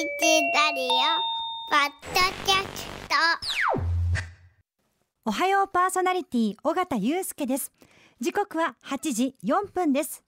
[0.00, 0.06] ラ
[0.74, 0.88] リオ
[1.68, 3.14] ポッドキャスト。
[5.26, 7.70] おはようパーソナリティ尾形祐介です。
[8.18, 10.24] 時刻は8時4分です。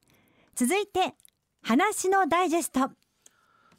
[0.54, 1.14] 続いて
[1.62, 2.90] 話のダイジェスト。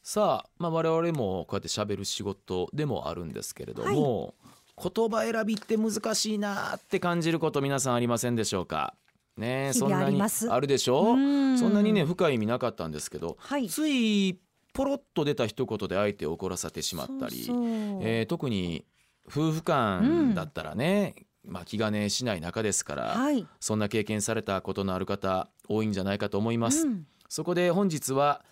[0.02, 4.34] さあ、まあ、我々もこうやって喋る仕事でもあるんですけれども、
[4.82, 8.96] 言葉選びって難しいなって感じること皆さんありませんでしょうか？
[9.38, 10.52] ねそんなに々あります。
[10.52, 11.14] あるでしょ？
[11.14, 11.60] うん。
[11.60, 13.70] そんなにね深い意味なかったんですけど、はい。
[13.70, 14.40] つい
[14.74, 17.54] ポロッと出た一言で相手を怒らせてしまったりそ
[18.02, 18.86] えー特に
[19.28, 26.88] 夫婦間だったらね、まあ、気兼ねしない中ですから、はい、そんな経験されたことのある方多いんじゃないかと思います。
[26.88, 27.08] うん。
[27.30, 28.44] そこで本日は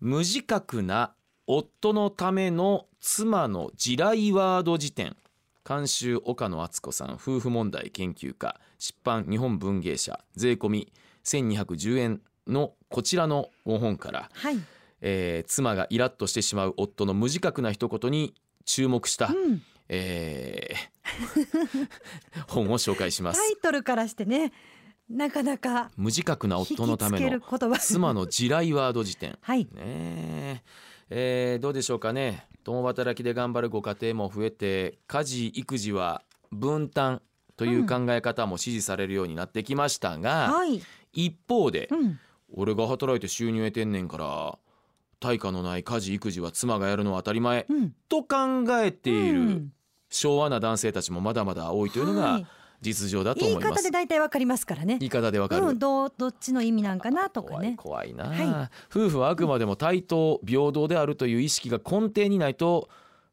[0.00, 1.14] 無自覚な
[1.46, 5.16] 夫のための妻の地雷ワード辞典。
[5.64, 10.92] 監修岡野敦子さん夫婦問題研究家出版日本文芸社税込み
[11.24, 14.56] 1210円のこちらの5本から、はい、
[15.02, 18.34] えー妻がイラッとしてしまう夫の無自覚な一言に
[18.64, 21.88] 注目した、うん、えー
[22.48, 23.40] 本を紹介します。
[23.40, 24.52] タイトルからしてね
[25.10, 27.40] なかなか無自覚な夫のための
[27.78, 29.36] 妻の地雷ワード辞典。
[29.42, 29.64] はい。
[29.64, 30.62] ねえ。
[31.10, 32.46] えーどうでしょうかね。
[32.64, 37.20] 共働きで頑張るご家庭も増えて家事育児は分担
[37.56, 40.80] という考え方も支持されるようになってきましたが、はい、
[41.12, 42.18] 一方で、うん、
[42.54, 44.58] 俺が働いて収入得てんねんから
[45.22, 48.36] 対価のない家事育児は妻がやるのは当たり前うん、と考
[48.82, 49.72] えているうん。
[50.10, 52.46] 昭和な男性たちもまだまだ多いというのがはい。
[52.82, 53.82] 実情だと言い思います。
[53.82, 54.98] 方で大体わかりますからね。
[54.98, 62.88] 言い方でわかる、うん、どうどっちの意味なんかなとか怖いね怖いな、は夫婦はあくまでも対等平等であるという意識が根底にないと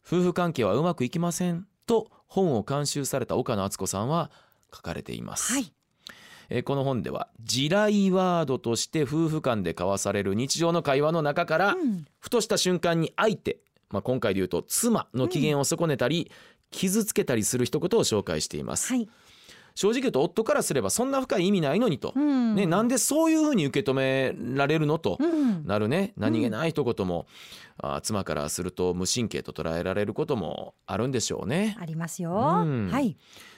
[0.05, 4.29] 夫婦関係はうまくいきませんと本を監修された岡野敦子さんは
[4.71, 5.73] 書かれています、はい
[6.49, 12.05] えーこの本では地雷ワードとして夫婦間で交わされる日常の会話の中から、うん。
[12.19, 16.31] ふとした瞬間に相手、まあ、今回で言うと妻の機嫌を損ねたり、
[16.71, 19.09] 傷つけたりする一言を紹介しています、はい、
[19.79, 22.53] 正直言うと夫からすればそんな深い意味ないのにと、うん。
[22.53, 25.65] ね、なんでそういうふうに受け止められるのとうん。
[25.65, 26.11] なるね。
[26.17, 27.27] 何気ない一言も、
[27.77, 31.77] あー妻からすると無神経と捉えられることもあるんでしょうね。
[31.79, 32.89] ありますよ、うん。
[32.91, 33.15] はい。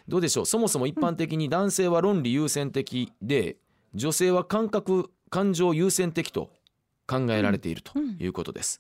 [0.08, 0.46] どうでしょう？
[0.46, 3.58] そもそも一般的に男性は論理優先的で
[3.96, 6.52] 女性は感覚感情優先的と
[7.08, 8.18] 考えられているとうん。
[8.20, 8.80] いうことです。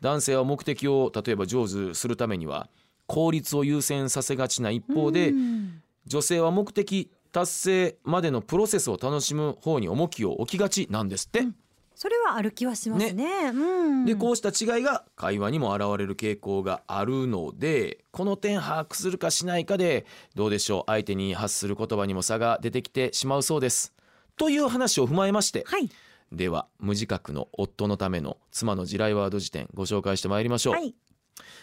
[0.00, 2.68] 男性は目的を例えば成就するためには
[3.06, 11.46] 効率を優先させがちな一方で、うん女性は目的達成までのプロセスを楽しむ方に重きを置きがちなんですって。
[11.94, 13.50] それはある気はしますね。
[13.54, 20.04] うん、でこうした違いが会話にも現れる傾向があるのでこの点把握するかしないかで
[20.34, 23.94] どうでしょう相手に発する言葉にも差が出てきてしまうそうです。
[24.36, 25.90] という話を踏まえましてはい
[26.32, 30.74] では無自覚の夫のための妻の地雷ワード辞典ご紹介してまいりましょう。
[30.74, 30.94] はい、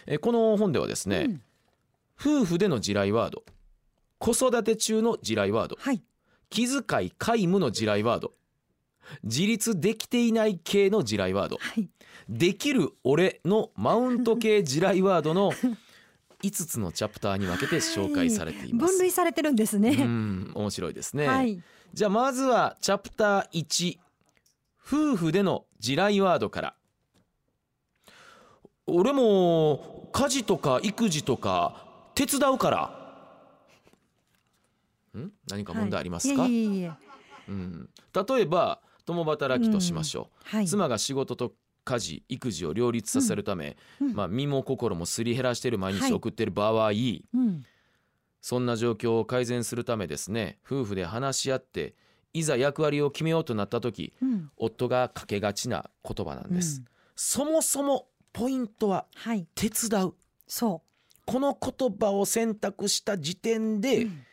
[0.06, 1.41] えこの本ではですね、うん
[2.21, 3.44] 夫婦での地雷ワード
[4.19, 5.78] 子育て中の地雷ワード。
[5.80, 6.03] はい、
[6.50, 8.34] 気遣い皆無の地雷ワード。
[9.24, 11.57] 自立できていない系の地雷ワード。
[11.57, 11.90] はい、
[12.28, 15.52] できる俺のマウント系地雷ワードの
[16.44, 18.94] 5つのチャプターに分けて紹介されています。
[18.94, 19.91] 分類されてるんですうね。
[20.03, 20.51] ん。
[20.53, 21.62] 面白いですね、はい、
[21.94, 23.97] じゃあまずはチャプター1
[24.86, 26.75] 夫婦での地雷ワードから。
[28.91, 32.99] 俺も家事とか育児とか手伝うから
[35.18, 35.31] ん？
[35.50, 36.92] 何か問題ありますか、はい、いえいえいえ。
[37.47, 41.53] うん、例えば共働きとしましょう、はい、妻が仕事と
[41.84, 44.14] 家事育児を両立させるため、うん。
[44.14, 47.66] まあ、身も心もすり減らしている毎日を送っている場合、うん、
[48.40, 51.96] そんな状況を改善するためですね夫婦で話し合って
[52.34, 56.86] いざ役割を決めようとなった時うん、夫がかけがちな言葉なんです、うん。
[57.16, 60.14] そもそもポイントははい、手伝う。
[60.46, 60.84] そ
[61.25, 63.81] この言葉を選択した時点う。
[63.81, 64.25] で、うん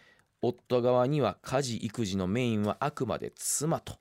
[0.42, 3.98] 夫側には家事育児のメインはあくまで妻と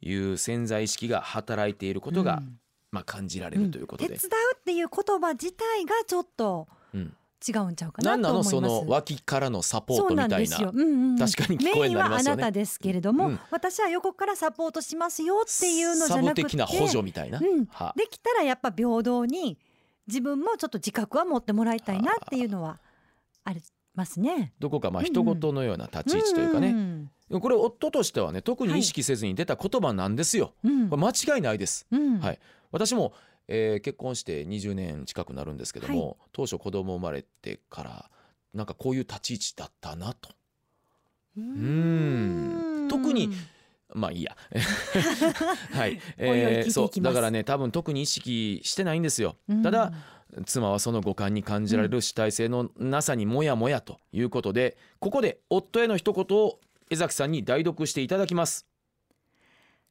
[0.00, 2.58] いう潜在意識が働いていることが、うん。
[2.92, 7.16] まあ、感じられるということで、手伝うっていう言葉自体がちょっとうん
[7.48, 8.54] 違うんちゃうかな何なと思います。
[8.54, 11.76] のその脇からのサポートみたいな確かに聞こえになりますよね。
[11.76, 13.40] メインはあなたですけれども、うん。
[13.50, 17.66] 私は横からサポートしますよっていうのじゃなくて、サブ的な補助みたいな、うん。
[17.66, 17.94] は。
[17.96, 19.58] できたらやっぱ平等に
[20.06, 22.78] 自分もちょっと自覚は持ってもらいたいなっていうのは
[23.44, 23.62] あり
[23.94, 24.52] ますね。
[24.58, 27.10] どこかまあ人事のような立ち位置というかね、ん
[27.40, 30.88] これ夫としてはね特に意識せずに出た言葉なんですよ、うん。
[30.88, 31.86] これ間違いないです。
[31.90, 32.18] うん。
[32.20, 32.38] はい。
[32.70, 33.12] 私も、
[33.48, 38.10] えー結婚して20年近くなるんですけども、は当初子供生まれてから
[38.54, 40.30] なんかこういう立ち位置だったなと。
[41.36, 42.88] ううん。
[42.90, 43.30] 特に
[43.94, 44.36] まあいいや。
[45.72, 46.72] はい、おいおい聞いていきます。
[46.72, 47.02] そう。
[47.02, 49.36] だからね多分特に意識してないんですよ。
[49.48, 49.62] うん。
[49.62, 49.92] ただ
[50.46, 56.58] 妻はその五感に感じられる主体性のなさにもやもやということでここで夫への一言を
[56.90, 58.66] 江崎さんに代読していただきます。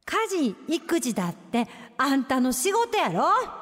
[0.06, 1.68] 家事育児だって
[1.98, 3.61] あんたの仕事やろ。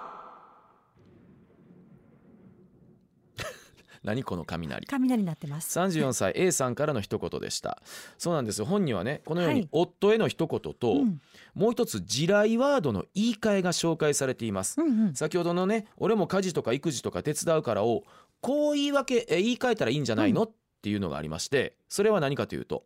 [4.03, 4.85] 何この雷？
[4.87, 5.77] 雷になってます。
[5.77, 7.81] 34歳 A さんからの一言でした。
[8.17, 8.65] そうなんですよ。
[8.65, 9.69] 本にはねこのようにはい。
[9.71, 11.21] 夫への一言と、うん。
[11.53, 15.13] もう一つ地雷ワードの言い換えが紹介されています、うんうん。
[15.13, 18.03] 先ほどのね俺も家事とか育児とか手伝うからを
[18.41, 20.51] こう言い訳え言い換えたらいいんじゃないの、っ
[20.81, 22.83] ていうのがありましてそれは何かというと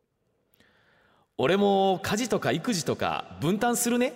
[1.37, 4.13] 俺も家事とか育児とか分担するね？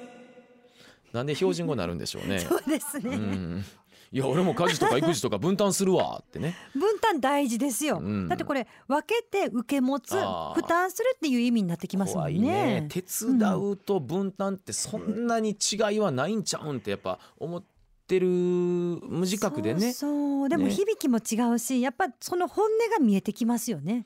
[1.14, 2.40] なんで標準語になるんでしょうね。
[2.48, 3.66] そうですね、うん
[4.12, 6.56] いや俺も家事とか育児とか分担するわ ってね。
[6.74, 8.28] 分担大事ですよ、うん。
[8.28, 12.40] だってこれ分けて受け持つ負担するっていう意味になってきますもんね。
[12.82, 12.88] ね。
[12.90, 17.64] 手伝うと分担ってそんなに違いはないんちゃうんってやっぱ思っ
[18.08, 19.94] てる無自覚でね。
[19.94, 20.50] そうそう。
[20.50, 20.72] でもね。
[20.72, 24.06] 響きも違うし、やっぱその本音が見えてきますよね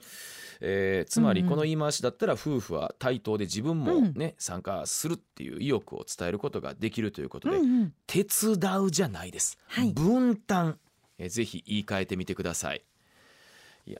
[0.62, 1.52] えーつまりうんうん。
[1.52, 7.94] この言い回しだったら夫婦は対等で自分もね、参加するっていう意欲を伝えることができるということで、うんうん。
[8.08, 9.92] 手伝うじゃないです、はい。
[9.92, 10.78] 分担、
[11.18, 12.82] えーぜひ言い換えてみてください。
[13.88, 14.00] いや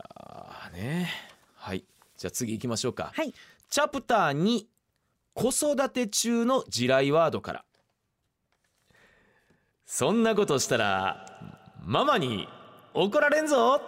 [0.74, 1.10] ーね。
[1.56, 1.84] はい。
[2.18, 3.34] じゃあ次行きましょうか、はい。
[3.70, 4.66] チャプター2
[5.34, 7.66] 子育て中の地雷ワードから。
[9.86, 11.26] そんなことしたら
[11.84, 12.48] ママに
[12.94, 13.82] 怒られんぞ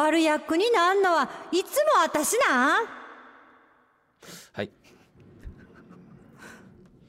[0.00, 2.86] 悪役になんのはいつも私なん？
[4.52, 4.70] はい。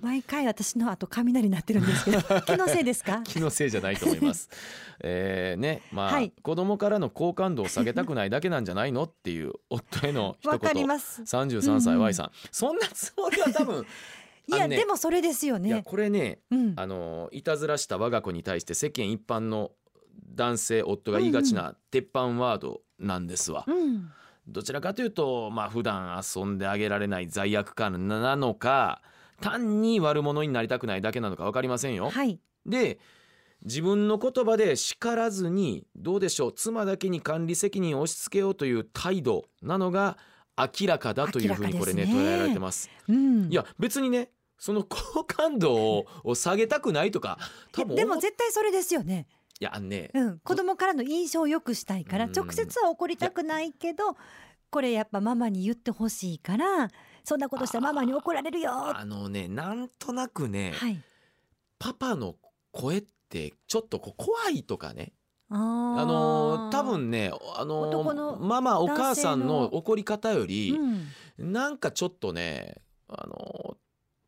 [0.02, 3.22] 毎回私の後雷になってるんですけど 気のせいですか？
[3.26, 4.50] 気のせいじゃないと思います。
[5.02, 6.32] えーねまあ、はい。
[6.42, 11.22] 子供からの好感度を下げたくないだけなんじゃないのっていう夫への一わかり言ます。
[11.24, 12.04] 33歳うんうん。
[12.04, 13.86] Y さん、そんなつもりは多分
[14.50, 16.74] いや、ねでもそれですよいやねこれねうん。
[16.78, 19.72] あのいたずらした我が子に対して世間一般の
[20.36, 23.66] 男性夫が言いがちな鉄板ワードなんですわ。
[23.68, 24.12] うん。
[24.48, 29.02] どちらかというとまあ普段遊んであげられない罪悪感なのか
[29.42, 32.10] 単に悪者になりたくないだけなのか分かりませんよ。
[32.10, 32.40] はい。
[32.66, 33.00] で
[33.64, 40.18] 自分の言葉で叱らずにどうでしょう妻だけに管理責任を押し付けようという態度なのが
[40.58, 42.90] 明らかだというふうにこれねね捉えられてます。
[43.08, 43.52] うん。
[43.52, 44.30] いや別にね
[44.60, 47.38] その好感度をを下げたくないとか
[47.72, 49.28] 多分でも絶対それですよね
[49.60, 52.32] いやあのねうん、子供からの印象を良くしたいからうん。
[52.32, 54.16] 直接は怒りたくないけど
[54.70, 56.90] これやっぱママに言ってほしいから
[57.24, 58.72] そんなことしたらママに怒られるよ。
[58.72, 60.98] はあのねなんとなくね、い。
[61.80, 62.36] パパの
[62.72, 65.14] 声ってちょっとこう怖いとかね
[65.50, 70.78] ああの多分ねあ男ののママお母さんの怒り方より、
[71.40, 73.78] うん、なんかちょっとねあの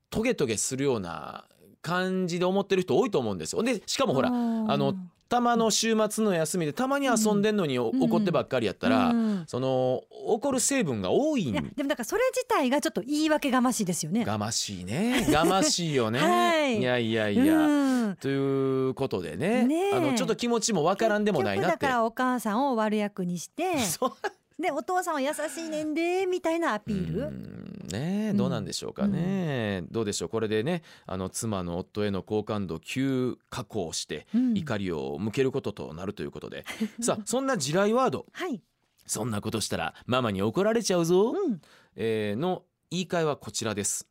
[0.09, 1.45] トゲトゲするような
[1.81, 3.63] 感じで思ってる人多いと思うんですよ。
[3.63, 4.95] でしかもほらあの
[5.29, 8.03] たまの週末の休みでたまに遊んでんのにおうん。
[8.03, 11.45] 怒ってばっかりやったら、うんその怒る成分が多い。
[11.45, 14.25] んいやでもだからそれ自体がちょっと言い訳がましいですよね。
[14.25, 15.25] がましいね。
[15.29, 16.19] がましいよね。
[16.19, 16.81] はい。
[16.81, 18.15] やいやいや、うん。
[18.15, 19.63] ということでね。
[19.63, 19.95] ねえ。
[19.95, 21.71] あのちょっと気持ちもわからんでもないなって。
[21.73, 21.87] だか。
[21.87, 24.11] らお母さんを悪役にして そう
[24.59, 27.31] でお父さんは優しいねんでみたいなアピーうル。
[27.31, 27.87] ん。
[27.91, 30.29] ねどうなんでしょうかね、どうでしょう。
[30.29, 34.57] これでねあの妻の夫への好感度急下降してうん。
[34.57, 36.65] 怒りを向けることとなるということで、
[37.01, 38.25] さあそんな地雷ワード。
[38.33, 38.61] はい、
[39.07, 41.61] そんなことしたらママに怒られちゃうぞ、うん、
[41.95, 44.07] えーの言い換えはこちらです。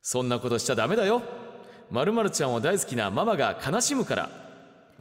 [0.00, 1.22] そんなことしちゃダメだよ。
[1.90, 4.43] まるまるちゃんを大好きなママが悲しむから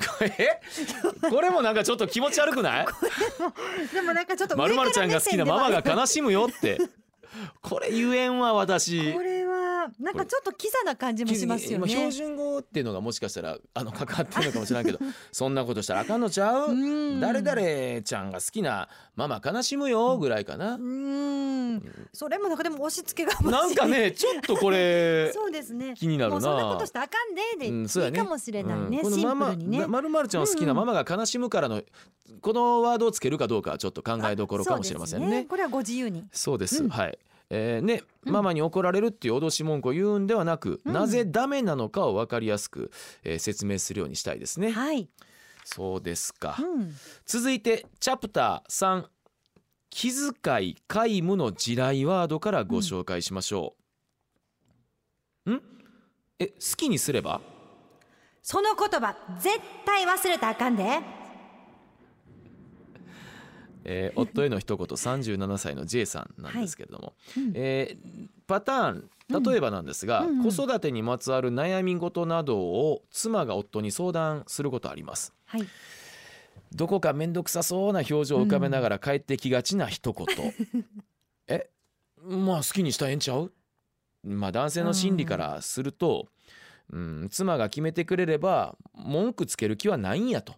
[0.08, 0.62] これ？
[1.30, 2.86] これもなんかちょっと気持ち悪くない？
[3.94, 6.78] でもなんかちょっとまるまるちゃんが好きなママが悲悲しむよって。
[7.62, 9.12] これ言えんわ私。
[9.14, 9.53] これは
[10.00, 12.12] なんかちょっとキザな感じもしますよ今標ね。
[12.12, 15.00] 準語っていうのがもしかしたらあの関わってるのかもしれないけど
[15.32, 16.72] そんなことしたらあかんのちゃう？
[16.72, 16.74] う
[17.18, 17.20] ん。
[17.20, 20.18] 誰々ちゃんが好きなママ悲しむよ？
[20.18, 20.76] ぐらいかな？
[20.76, 25.94] うーん、それもなんかでも押し付けがなんかねちょっとこれ そうですね。
[25.98, 26.42] 気になるな。
[26.42, 28.20] そんなことしたらあかんでで、うんそうやね。
[28.20, 29.02] いいかもしれないね。
[29.04, 29.14] うん。
[29.14, 29.88] シンプルにね。
[29.88, 31.82] まるまるちゃんを好きなママが悲しむからの
[32.42, 35.46] このワードをつけるかどうかはちょっと考えどころかもしれませんそうですね。
[35.46, 36.26] これはご自由に。
[36.32, 36.90] そうです、うん。
[36.90, 37.18] はい。
[37.56, 42.90] えーね、うんママに怒られるっていう脅し文句を言うんではなく、うんなぜダメなのかを分かりやすく、
[43.24, 44.72] えー説明するようにしたいですね。
[44.72, 45.08] はい。
[45.64, 46.58] そうですか。
[46.60, 46.96] うん。
[47.26, 49.06] 続いてチャプター3
[49.92, 53.76] 気遣い皆無の地雷ワードからご紹介しましょ
[55.46, 55.52] う。
[55.52, 55.62] ん？
[56.40, 57.40] え好きにすれば？
[58.42, 61.23] その言葉絶対忘れたらあかんで。
[63.86, 67.52] えー夫への一言37歳の J さんなんですけれども、うん。
[67.56, 70.46] えーパターン例えばなんですが、うんうん。
[70.46, 75.34] うん子育てにまつわる悩み事などを妻が夫に相談することあります。
[75.46, 75.68] はい。
[76.76, 80.26] どこか面倒くさそうな表情を浮かべながら帰ってきがちな一言、
[81.48, 81.70] え
[82.24, 83.52] まあ好きにしたらええんちゃう？
[84.24, 86.28] まあ男性の心理からすると、
[86.92, 90.54] うん、妻が決めてくれれば文句つける気はないんやと。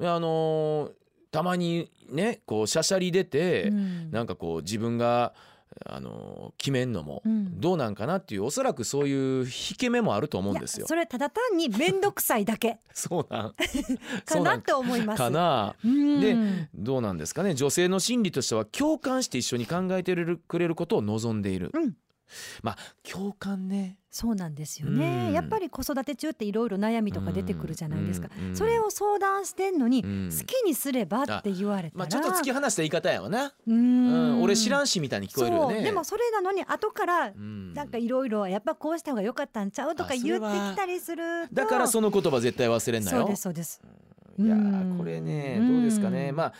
[0.00, 0.92] あのー
[1.34, 4.10] たまにねこうしゃしゃり出て、うん。
[4.12, 5.34] なんかこう自分が
[5.84, 7.60] あのー決めんのもうん。
[7.60, 10.86] どうなんかなっていうおそらくそういう引け目もあると思うんですよ。
[10.86, 12.78] それただ単に面倒くさいだけ。
[12.94, 13.54] そうなん。
[14.24, 15.18] かなと思います。
[15.18, 15.74] かな。
[15.84, 16.20] うん。
[16.20, 17.54] でどうなんですかね。
[17.54, 20.14] 女性の心理としては共感して一緒に考えて
[20.46, 21.94] くれることを望んでいる、うん
[22.62, 23.98] まあ共感ね。
[24.10, 25.32] そうなんですよね、うん。
[25.32, 30.30] やっぱり子育て中っていろいろ悩みとか出てくるじゃないですか、うんうんそれを相談してんのに、うん。
[30.30, 34.38] 好きにすればって言われたら、まあちょっと突き放した言い方やわな、ううん。
[34.38, 35.82] ん俺知らんしみたいに聞こえるよね。
[35.82, 37.74] でもそれなのに後からうん。
[37.74, 41.54] なんかいろいろやっぱこうした方が良かったんちゃうとか言ってきたりすると。
[41.54, 43.18] だからその言葉絶対忘れんなよ。
[43.18, 43.82] そうですそうです。
[44.38, 44.56] いや
[44.98, 46.30] これねうんどうですかね。
[46.30, 46.52] まあ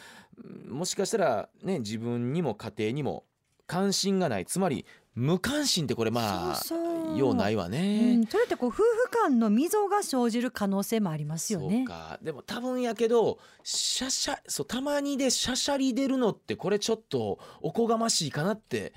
[0.69, 3.25] もしかしたらね自分にも家庭にも
[3.67, 4.47] 関心がない。
[4.47, 8.83] つまり無関心ってこれまあそうないわうね、ん、それってこう夫婦
[9.29, 11.85] 間の溝が生じる可能性もありますよそうね。
[11.85, 12.19] か。
[12.21, 18.93] でも多分やけどシャシャそうたまにでシャシャリ出るのってこれちょっとおこがましいかなって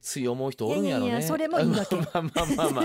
[0.00, 1.06] つい思う人おるんやろね。
[1.08, 2.84] いやいやいやそれもいいわけまあまあまあまあ。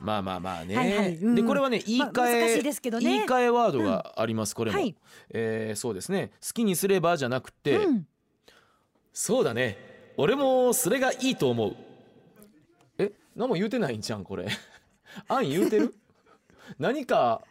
[0.00, 0.74] まあまあまあね。
[0.74, 1.16] はいはい。
[1.16, 1.34] うん。
[1.34, 3.04] でこれはね言い換え、まあ難しいですけどね。
[3.04, 4.96] 言い換えワードがあります、これも、はい。
[5.34, 6.30] えーそうですね。
[6.40, 8.06] 好きにすればじゃなくて、うん、
[9.12, 9.76] そうだね。
[10.16, 11.76] 俺もそれがいいと思う。
[11.76, 11.91] え
[13.36, 14.46] 何も言うてないんじゃんこれ。
[15.28, 15.94] 案言うてる？
[16.78, 17.42] 何か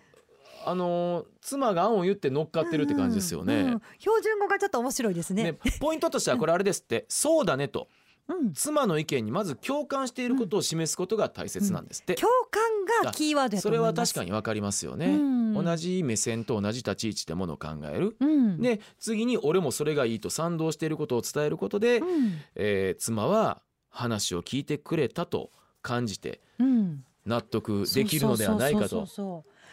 [0.65, 3.81] あのー妻が案を言って乗っかってるって感じですよね,、うんうん。
[3.97, 5.43] 標準語がちょっと面白いですね。
[5.43, 7.05] ねポイントとしてはこれあれですって。
[7.09, 7.87] そうだねと。
[8.27, 13.77] うん、妻の意見にまず共感していることを示すことが大切なんですって、共感がキーワードそれ。
[13.79, 15.53] は確かにわかりますよね、うん。
[15.53, 25.49] 同じ目線と同じ立ち位置でものを考える、うん、で次に俺もそれがいいと賛同していることを伝えることで、うん、えー妻は話を聞いてくれたと
[25.81, 29.07] 感じてうん、納得できるのではないかと。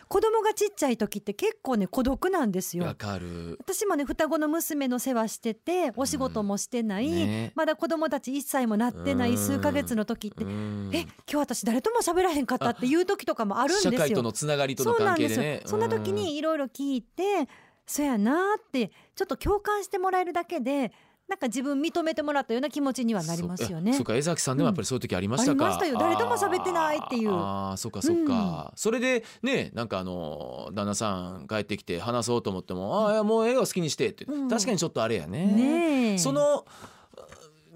[0.09, 2.85] 子供がちっちゃい時って結構ね孤独なんですよ。
[2.85, 2.95] わ。
[2.95, 3.59] かる。
[3.61, 7.53] 私もね双子の娘の世話しててお仕事もしてない、ね。
[7.55, 9.35] まだ子供たち1歳もなってなうん。
[9.35, 10.91] い数ヶ月の時って、うん。
[10.95, 13.93] え今日私誰とも喋らへんかったっていう時とかもあるんですよ。
[13.93, 15.61] 社会とのつながりとのそうなんで関係ですねよ。
[15.67, 17.47] そんな時にいろいろ聞いて、
[17.87, 20.93] そやなーってちょっと共感してもらえるだけで
[21.29, 23.93] なんか自分認めてもらったような気持ちにはなりますよね。
[23.93, 25.99] そうか江崎さんでもやっぱりそういう時ありましたか、ありましたよ。
[25.99, 27.31] 誰とも喋ってないっていう。
[27.31, 27.37] あー
[27.71, 34.49] あーそうかそうか、それでねなんかあの旦那さん帰ってきて話そうと思っても「ああいやもう絵を好きにして」って、うん。
[34.49, 35.47] 確かにちょっとあれやね。
[35.47, 36.19] ねえ。
[36.19, 36.65] その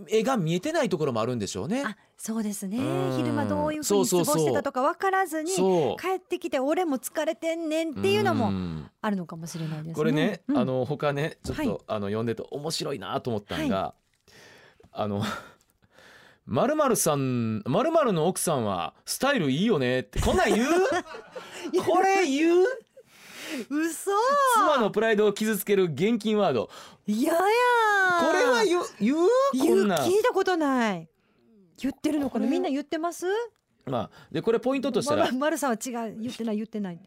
[0.08, 1.82] 絵が見えてないところもあるんでしょうね。
[1.84, 2.78] あそうですね。
[2.78, 3.16] うん。
[3.16, 8.88] 昼間どういうふうに過ごしてたとか分からずに帰ってきて俺も疲れてんねんっていうのもん。
[9.00, 9.94] あるのかもしれないですね。
[9.94, 10.56] これね、うん。
[10.58, 13.94] あの他ねちょっと、はいあの読んでて面白いなと思ったのが、
[14.92, 15.24] あの
[16.46, 20.70] まるまるさんまるまるの奥さんはスタイルいいよねってこんなん言う？
[21.84, 22.66] これ言う？
[23.68, 24.12] 嘘。
[24.54, 26.70] 妻のプライドを傷つける現金ワード。
[27.08, 28.84] いややこれは言う？
[29.00, 29.28] 言う？
[29.54, 30.08] 言うんこなん。
[30.08, 31.08] 聞いたことない
[31.82, 32.46] 言ってるのかな？
[32.46, 33.26] みんな言ってます？
[33.86, 36.98] まあでこれポイントとしたらまま丸さんは違う言ってない言ってない。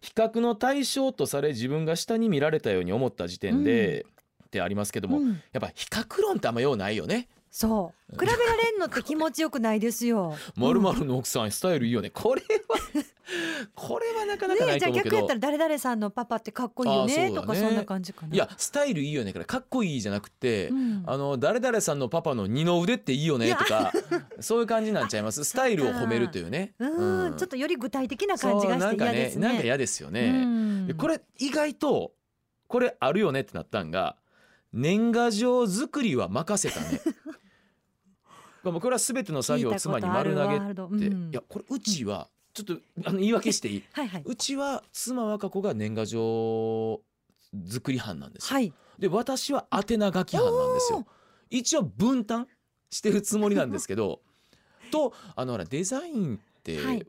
[0.00, 4.04] 比較の対象とされ自分が下に見られたように思った時点で、
[4.46, 5.28] ってありますけども、うん。
[5.52, 7.28] やっぱ比較論ってあんまようないよね。
[7.50, 8.12] そう。
[8.18, 10.34] 比べられんのって気持ちよくないですよ。
[10.56, 12.10] まるまるの奥さんスタイルいいよね。
[12.10, 13.04] これは
[13.74, 15.16] これはなかなかないと思うけど。
[15.16, 17.34] 逆やったら誰々さんのパパってかっこいいよあねね。
[17.34, 18.34] とかそんな感じかな。
[18.34, 21.02] いやスタイルいいよねからかっこいいじゃなくて、うん。
[21.06, 23.92] あの誰々さんのパパの二の腕っていいよねとか
[24.40, 25.44] そういう感じなんちゃいます。
[25.44, 26.74] スタイルを褒めるというね。
[26.78, 27.36] うん。
[27.36, 29.48] ちょっとより具体的な感じがして嫌ですね。
[29.48, 30.94] なんか嫌ですよね。
[30.96, 32.12] これ意外と
[32.68, 34.16] これあるよねってなったんが
[34.72, 37.00] 年賀状作りは任せたね。
[38.62, 43.84] これは全ての作業を妻に丸投げって、聞いやこれうちはちょっとあの言い訳していい？
[43.92, 44.22] はいはい。
[44.24, 47.00] うちは妻和歌子が年賀状
[47.68, 48.72] 作り班なんですよ、はい。
[48.98, 51.06] で私は宛名書き班なんですよ。
[51.50, 52.46] 一応分担
[52.90, 54.20] してるつもりなんですけど
[54.92, 57.06] とあのほらデザインって、はい。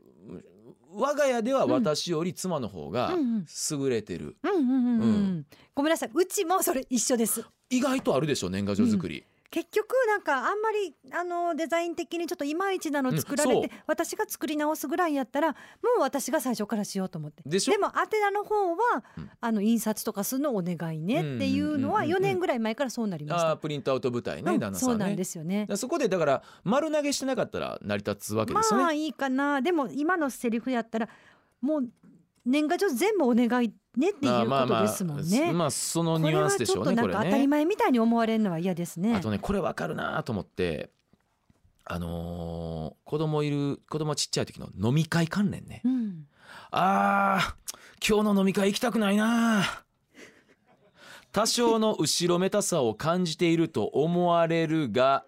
[0.96, 5.46] 我が家では私より妻の方が優れてる、うんうん、うん。
[5.74, 6.10] ごめんなさい。
[6.14, 7.44] うちもそれ一緒です。
[7.68, 9.24] 意外とあるでしょ年賀状作り、
[9.54, 15.56] 結局なんかあんまりあのデザイン的にちょっといまいちなの作られて、うん私が作り直すぐらいやったらも
[15.98, 17.42] う私が最初からしようと思って。
[17.46, 19.30] でしょも宛名の方は、うん。
[19.40, 23.50] あの印刷とかするのお願いねっていうのはうんうんうんうん4年ぐらい前からそうなりました。
[23.50, 24.90] あープリントアウト舞台ね、うん旦那さね。
[24.90, 25.68] そうんなんですよね。
[25.76, 29.62] そこでだから丸投げしてなかったら成り立つわけですよね、まあいいかな。
[29.62, 31.08] でも今のセリフやったら
[31.60, 31.88] もう
[32.44, 35.52] 年賀状全部お願いねっていうことですもんね。
[35.52, 39.14] まあそのニュアンスでしょうねこれこれはちょっとなんか当たりね前みたいに思われるのは嫌ですね。
[39.14, 40.90] あとねこれわかるなと思って
[41.84, 46.26] あのー子供いる子供ちっちゃい時の飲み会関連ねうん、
[46.70, 47.74] あー
[48.06, 49.62] 今日の飲み会行きたくないな
[51.32, 55.24] 多少の後ろめたさを感じていると思われるが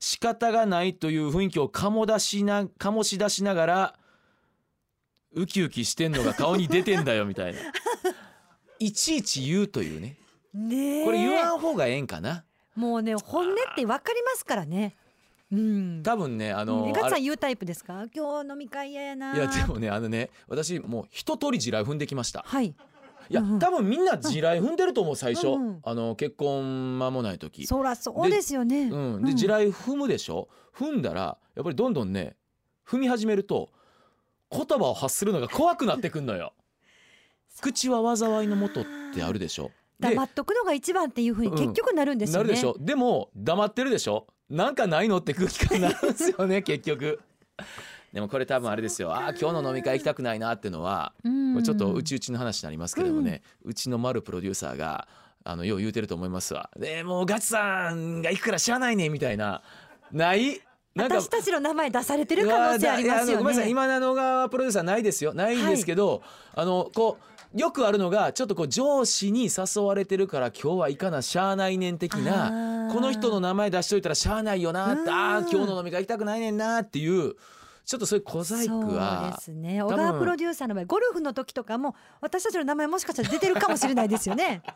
[0.00, 3.94] 仕方がないという雰囲気を醸出しな醸し出しながら
[5.34, 7.58] ウキウキしてんのが顔に出てんだよみたいな。
[8.78, 10.16] いちいち言うというね。
[10.52, 11.04] ねえ。
[11.04, 12.44] これ言わん方がええんかな。
[12.74, 14.94] もうね本音ってわかりますからね。
[15.50, 16.02] うん。
[16.02, 18.06] 多分ねあのえガさん言うタイプですか？
[18.14, 19.34] 今日飲み会嫌やな。
[19.34, 22.42] いやでもねあのね私もう一通り地雷踏んできました。
[22.46, 22.66] はい。
[23.30, 23.58] いやうんうん。
[23.58, 25.48] 多分みんな地雷踏んでると思う最初。
[25.48, 25.80] うんうん。
[25.82, 27.66] あの結婚間もない時。
[27.66, 28.88] そらそうですよね。
[28.90, 30.48] うん、で地雷踏むでしょ？
[30.74, 32.36] 踏んだらやっぱりどんどんね
[32.86, 33.70] 踏み始めると
[34.52, 36.52] 言葉を発するのが怖くなってくんのよ。
[37.60, 39.70] 口は災いのもとってあるでしょ。
[40.00, 41.58] で黙っとくのが一番っていうふうにうん。
[41.58, 42.44] 結局なるんですよね。
[42.44, 42.76] なるでしょ。
[42.78, 44.26] でも黙ってるでしょ。
[44.50, 47.20] なんかないのって空気感になるんですよね 結局。
[48.12, 49.14] でもこれ多分あれですよ。
[49.14, 51.52] あー今日の飲み会行きたくないなってのはうん。
[51.54, 55.06] これちょっとうちうちの話になりますけれどもね、うちの丸プロデューサーが
[55.44, 58.22] あのよう言うてると思いますわでもうガチさん。
[58.22, 59.62] が行くから知らないねみたいな
[60.10, 60.60] ない
[60.94, 63.64] 私たちの名前出されてる可能性ありますよいやあのごめんなさい。
[63.64, 63.70] ね。
[63.70, 65.32] 今の側プロデューサーないですよ。
[65.32, 66.22] ないんですけど、
[66.54, 67.18] あのこ
[67.54, 72.92] うよくあるのがちょっとこう上司に誘われてるから今日は行かなしゃあないねん的あなー。
[72.92, 77.34] この人の名前出しといたらしゃあないよなあ今日の飲み会行きたくないねんなっていう
[77.84, 79.82] ちょっとそういう小細工そうはですね。
[79.82, 84.62] 小川プロデューサーの場合、ゴルフの時とかも私たちの名前もしかしたら出てるかもしれないですよね。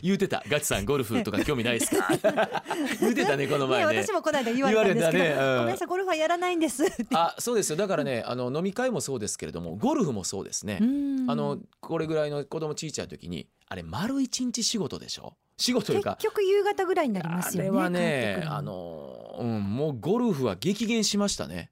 [0.00, 0.44] 言うてた。
[0.46, 2.08] ガチさんゴルフとか興味ないですか？
[3.00, 4.02] 言うてたねこの前ね。
[4.04, 5.36] 私もこの間言われたんですけど、ねうん。
[5.36, 6.84] ごめんなさいゴルフはやらないんです。
[7.12, 7.76] あそうですよ。
[7.76, 11.30] だからねあの飲み会もそうですけれどもゴルフもそうですね、うん。
[11.30, 15.34] あのこれぐらいの子供小さい時にあれ丸一日仕事でしょ？
[15.58, 17.68] 仕事というか結局夕方ぐらいになりますよね。
[17.70, 21.70] あれはねあの、うん、もうゴルフは激減しましたね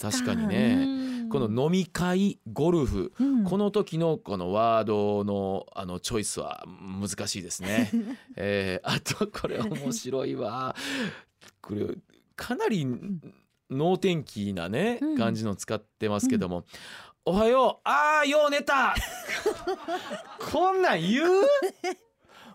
[0.00, 6.64] 確かにねうんこの飲み会ゴルフ、うんこの時のこのワードのあのチョイスは
[7.00, 7.90] 難しいですね。
[8.36, 10.76] えーあとこれ面白いわ。
[11.60, 11.86] これ
[12.36, 12.86] かなり
[13.70, 16.64] 能天気なね、うん感じの使ってますけども。
[17.24, 18.96] おはようああよう寝た
[20.52, 21.42] こんなん言う？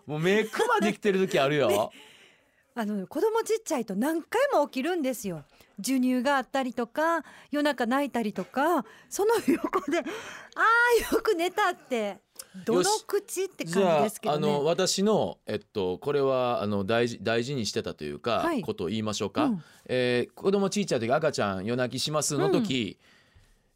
[0.06, 1.90] もう目くまできてる時あるよ。
[2.74, 5.44] あの子供ちっちゃいと何回も起きるんですよ。
[5.78, 12.18] 授乳があったりとか夜中泣いたりとかその横で「ああよく寝た」って
[12.64, 14.60] どの口って感じですけどあのね。
[14.64, 19.44] 私のえっとこれはあの大事大事にしてたというか、はいことを言いましょうか。
[19.44, 22.98] うんえー子供ちいちゃい時赤ちゃん夜泣きしますの時、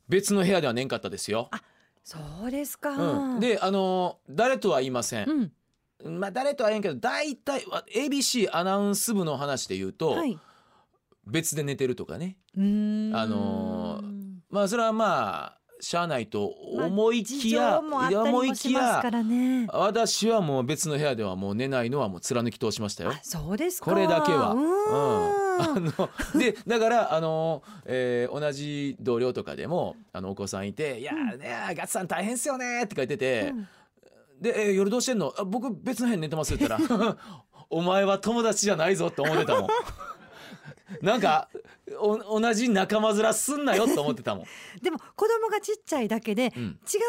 [0.08, 1.50] 別の部屋では寝んかったですよ。
[2.04, 2.90] そうですか。
[2.90, 5.50] うん、であの誰とは言いません。
[6.04, 10.38] うん、まあ誰とは言えんけど大体わ ABC アナウンス部の話で言うと、はい。
[11.26, 14.02] 別で寝てるとかねうーんあの
[14.50, 19.02] まあそれはまあしゃあないとまあ思いきや、事情もあ思もいきや。
[19.72, 23.20] 私はもう別の部屋ではもう寝ないのはもう貫き通しましたよあ。
[23.24, 23.90] そうですか。
[23.90, 24.52] これだけは。
[24.52, 33.68] うーんあのでだからあの、えー同じ同僚とかでもあのお子さんいて「いやーねガッツさん大変っすよね」って書いててうん
[34.40, 35.34] 「で、えー夜どうしてんの？
[35.36, 37.16] あ僕別の部屋に寝てます」って言ったら
[37.70, 39.68] 「お前は友達じゃないぞ」って思ってたもん。
[41.00, 41.48] なんか
[42.00, 44.44] お同じ仲間面すんなよって思ってたもん。
[44.82, 46.66] でも子供がちっちゃいだけで、うん違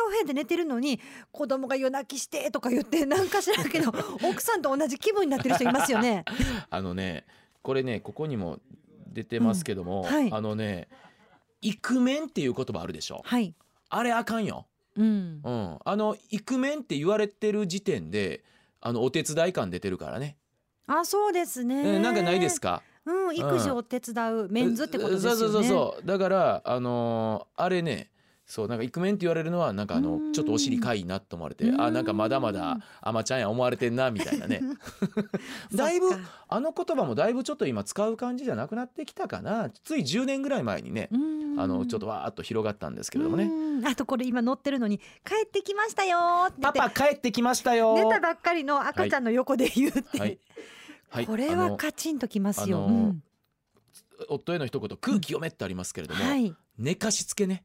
[0.08, 1.00] う部屋で寝てるのに
[1.32, 3.92] 子供が夜泣きしてとか言ってなんか知らんけど
[4.24, 6.24] 奥さんと同じ気分になってる人いますよね。
[6.70, 7.26] あのね
[7.62, 8.60] これねここにも
[9.08, 10.88] 出てますけども、うんはいあのね
[11.62, 13.22] 「イクメン」っていう言葉あるでしょ？
[13.24, 13.54] はい。
[13.90, 14.66] あれあかんよ。
[14.96, 15.42] うん。
[15.44, 18.44] うん、あのイクメンって言われてる時点で
[18.82, 20.36] あのお手伝い感出てるからね、
[20.88, 21.96] あそうですね。
[21.96, 22.84] えなんかないですか？
[23.06, 25.38] うん育児を手伝うメンズってことですよね。
[25.38, 26.06] そうそうそうそう。
[26.06, 28.10] だからあのーあれね
[28.46, 30.34] そうなんかイクメンって言われるのはなんかあのうん。
[30.34, 31.82] ちょっとお尻かいなと思われてうん。
[31.82, 34.62] あなんかまだまだ甘ちゃんや思われてんなみたいなね。
[35.74, 36.10] だいぶ
[36.48, 39.70] あの言葉もだいぶちょっと今使う感じじゃなくなってきたかな。
[39.70, 41.60] つい10年ぐらい前にねうん。
[41.60, 43.46] あのちょっとわーっと広がったんですけれどもね。
[43.46, 43.88] うん。
[43.88, 45.04] あとこれ今載ってるのに帰
[45.46, 46.80] ってきましたよって言って。
[46.80, 50.20] パパ帰ってきましたよ寝たばっかりの赤ちゃんの横で言うって、はい。
[50.20, 50.40] はい
[51.26, 52.86] これあのはカチンときますよ。
[52.86, 53.24] うん
[54.30, 56.56] 夫への一言空気読めってありますけれども、はい。
[56.78, 57.64] 寝かしつけね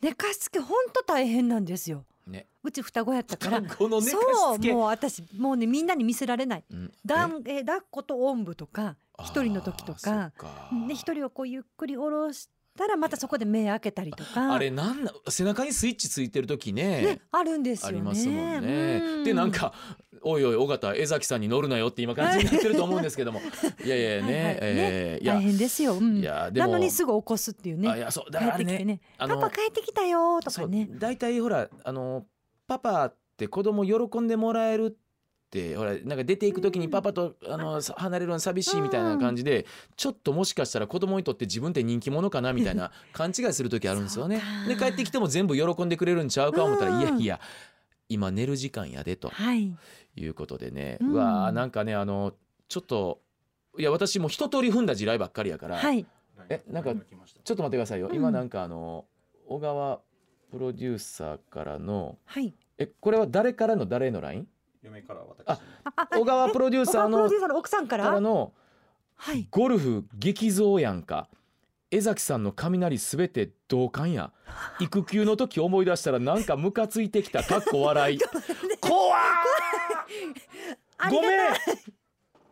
[0.00, 2.04] 寝かしつけ本当大変なんですよ。
[2.26, 3.62] ねうち双子やったから。
[3.76, 6.64] そうもう私もうねみんなに見せられない。
[6.70, 14.54] うんだんえ抱っことおんぶとかえ一人の時とかかで一人をこうゆっくり下ろしたらまたそこで目開けたりとか。
[14.54, 17.98] あれなんな背中にスイッチついてる時ねねあるんですよね。
[17.98, 19.02] ありますもんね。
[19.22, 19.72] うでなんか
[20.30, 23.40] 「おいおい尾形江崎さんに乗るなよ」って今感じになってると思うんですけども
[23.84, 25.94] いやいやねはいはいえーいや大変ですよ。
[25.94, 27.88] うんいやでもなのにすぐ起こすっていうね。
[27.88, 29.00] あいやそうだ帰からねってきてね。
[29.18, 30.88] パパ帰ってきたよとかね。
[30.90, 32.26] 大体ほらあの
[32.66, 39.64] パパって子供喜んでもらえるってほらなんか出ていく時にパパと、あのさ離れるの寂しいみたいな感じで、
[39.96, 44.42] ちょっともしかしたら子供にとって自分って人気者かなみたいな勘違いする時あるんですよね。
[44.68, 47.40] でか帰ってきても全部喜んでくれるんちゃうか思ったら、うんいやいや
[48.10, 49.74] 今寝る時間やでとはい。
[50.16, 52.34] いうことでね、ううんわーなんかねあの
[52.68, 53.20] ちょっと
[53.78, 56.04] いや私も一通り踏んだ地雷ばっかりやから、はい。
[56.48, 57.00] えなんかちょっ
[57.56, 58.16] と待ってくださいよ、うん。
[58.16, 59.04] 今なんかあの
[59.46, 60.00] 小川
[60.50, 62.54] プロデューサーからのはい。
[62.78, 64.46] えこれは誰からの誰への LINE?
[64.82, 65.60] 嫁から私。
[66.16, 67.96] 小川プロデューサーの岡プロデューサーの奥さんか。
[67.96, 68.52] かららの
[69.16, 69.46] はい。
[69.50, 71.28] ゴルフ激増やんか。
[71.90, 74.32] 江崎さんの雷すべて同感や。
[74.80, 77.42] 育休の時思い出したらなんかムカついてきた。
[77.42, 78.18] かっこ笑い。
[78.80, 79.57] 怖ありが
[81.10, 81.30] ごめん。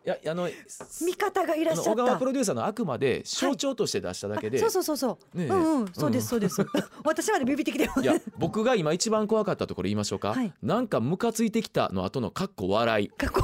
[0.05, 1.91] いやあの味方がいらっしゃった。
[1.91, 5.37] 小川プロデューサーのあくまで象徴として出しただけで、あそうそうそうそう。
[5.37, 5.47] ねえ。
[5.49, 5.93] うんうん。
[5.93, 6.65] そうですそうです。
[7.03, 10.53] 私までビビってきていや僕が今一番怖かったところ言いましょうか、はい。
[10.61, 13.09] なんかムカついてきたの後のかっこ笑い。
[13.09, 13.41] かっこ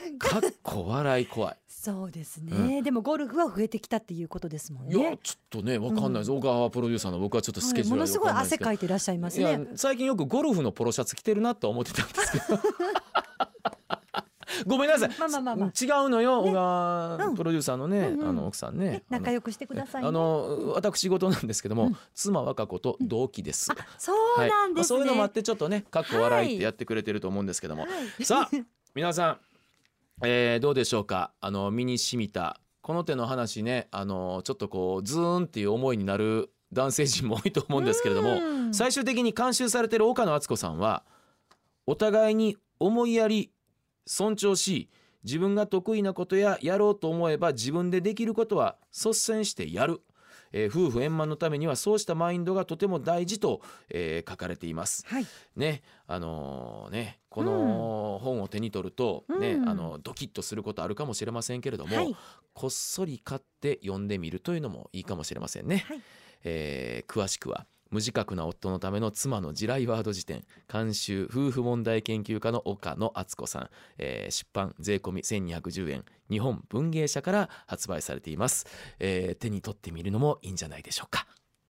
[0.18, 1.56] かっこ笑い怖い。
[1.68, 4.94] そうですね、でもゴルフは増えてきたっていうことですもんね。
[4.94, 9.68] いやちょっとねわかんないです、小川プロデューサーの僕はちょっとスケジュールはいものすごい汗かいてらっしゃいますいやね。
[9.76, 12.60] 最近よくゴルフのポロシャツ着てるなとは思ってたんですけど。
[14.66, 15.68] ごめんなさい、まあまあまあまあ。
[15.68, 18.28] 違うのよ、小川うんプロデューサーのね、うんうん。
[18.28, 18.90] あの奥さんね。
[18.90, 20.08] ね仲良くしてくださいね。
[20.08, 21.96] あの私事なんですけども、うん。
[22.14, 24.74] 妻和歌子と同期です、そうなんですね。
[24.74, 26.58] まあそういうのもあってちょっとねかっこ笑いっはい。
[26.58, 28.24] てやってくれてると思うんですけども、はい。
[28.24, 28.56] さあ
[28.94, 29.38] 皆さん、
[30.22, 31.32] えーどうでしょうか？
[31.40, 41.04] あの身に染みたこの手の話ねあのちょっとこうズーンっていう思いになる男性陣も多いと思うんですけれどもうん最終的に監修されてる岡野敦子さんは
[41.86, 43.50] お互いに思いやり
[44.06, 44.88] 尊重し
[45.24, 50.00] 自分が得意なことややろうと思えば自分でできることは率先してやる、
[50.52, 55.04] えー夫婦円満のためにはそうしたマインドがとても大事と、えー書かれています。
[55.06, 55.26] はい。
[55.56, 59.68] ねあのーねこの本を手に取ると、ねうん。
[59.68, 62.14] あのドキッとすることあるかもしれませんけれども、はい。
[62.52, 65.84] こっそり買って読んでみるというのもいいかもしれませんね。
[65.88, 66.00] はい。
[66.44, 76.04] えー詳しくは無自覚な夫のための妻の地雷ワード辞典監修夫婦問題研究家の岡野敦子さん、えー出版税込み1210円。
[76.30, 78.66] 日本文芸社から発売されています、
[78.98, 81.26] えー手に取ってみるのもいいんじゃないでしょうか